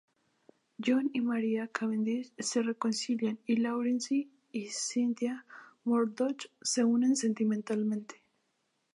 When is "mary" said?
1.21-1.59